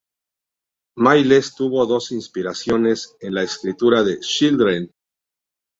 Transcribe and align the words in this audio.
Miles 0.97 1.53
tuvo 1.53 1.85
dos 1.85 2.11
inspiraciones 2.11 3.15
en 3.19 3.35
la 3.35 3.43
escritura 3.43 4.01
de 4.01 4.19
"Children". 4.19 4.91